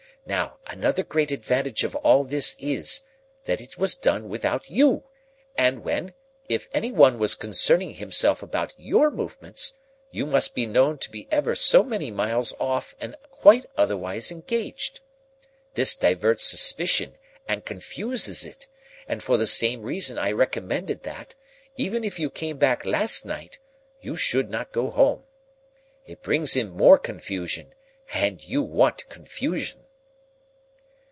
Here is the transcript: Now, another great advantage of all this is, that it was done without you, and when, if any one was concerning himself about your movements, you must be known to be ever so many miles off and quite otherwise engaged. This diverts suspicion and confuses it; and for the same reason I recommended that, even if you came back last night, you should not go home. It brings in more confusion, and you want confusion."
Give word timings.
Now, 0.23 0.59
another 0.67 1.03
great 1.03 1.31
advantage 1.31 1.83
of 1.83 1.95
all 1.95 2.23
this 2.23 2.55
is, 2.59 3.01
that 3.45 3.59
it 3.59 3.79
was 3.79 3.95
done 3.95 4.29
without 4.29 4.69
you, 4.69 5.03
and 5.57 5.83
when, 5.83 6.13
if 6.47 6.67
any 6.75 6.91
one 6.91 7.17
was 7.17 7.33
concerning 7.33 7.95
himself 7.95 8.43
about 8.43 8.71
your 8.77 9.09
movements, 9.09 9.73
you 10.11 10.27
must 10.27 10.53
be 10.53 10.67
known 10.67 10.99
to 10.99 11.09
be 11.09 11.27
ever 11.31 11.55
so 11.55 11.81
many 11.83 12.11
miles 12.11 12.53
off 12.59 12.93
and 13.01 13.15
quite 13.31 13.65
otherwise 13.75 14.31
engaged. 14.31 14.99
This 15.73 15.95
diverts 15.95 16.43
suspicion 16.45 17.17
and 17.47 17.65
confuses 17.65 18.45
it; 18.45 18.67
and 19.07 19.23
for 19.23 19.37
the 19.37 19.47
same 19.47 19.81
reason 19.81 20.19
I 20.19 20.31
recommended 20.33 21.01
that, 21.01 21.33
even 21.77 22.03
if 22.03 22.19
you 22.19 22.29
came 22.29 22.57
back 22.59 22.85
last 22.85 23.25
night, 23.25 23.57
you 24.01 24.15
should 24.15 24.51
not 24.51 24.71
go 24.71 24.91
home. 24.91 25.23
It 26.05 26.21
brings 26.21 26.55
in 26.55 26.69
more 26.69 26.99
confusion, 26.99 27.73
and 28.13 28.41
you 28.43 28.61
want 28.61 29.09
confusion." 29.09 29.79